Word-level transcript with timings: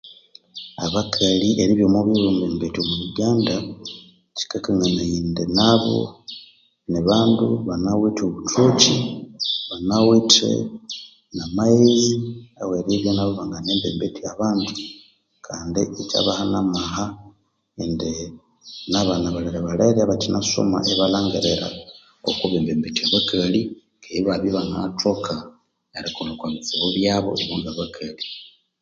Abakali 0.85 1.49
eribya 1.61 1.85
omwe 1.87 1.99
ebyo 2.03 2.11
bwembembethya 2.21 2.81
omwa 2.83 2.95
Uganda, 3.09 3.55
kyikanganaya 4.35 5.13
indi 5.21 5.43
nabo 5.57 5.97
nibandu 6.91 7.45
banawithe 7.67 8.21
obuthoki, 8.29 8.95
banawithe 9.69 10.51
na 11.35 11.43
maghezi 11.55 12.15
aweribya 12.61 13.11
nabo 13.13 13.31
ibangana 13.33 13.71
mbembethya 13.77 14.27
abandu, 14.33 14.71
kandi 15.47 15.81
ikyabaha 16.01 16.43
n'amaha 16.51 17.05
indi 17.83 18.11
nabana 18.91 19.25
abalerebalere 19.29 19.99
abakyinasoma 20.01 20.77
ibalhangirira 20.91 21.67
okwa 22.27 22.45
abembembetya 22.47 23.03
abakali, 23.07 23.61
keghe 24.01 24.19
ibabya 24.21 24.49
ibanganathoka 24.51 25.33
erikolha 25.97 26.31
okwa 26.33 26.47
bitsibu 26.53 26.87
byabo 26.95 27.29
ibo 27.41 27.53
nga 27.59 27.69
abakali. 27.73 28.23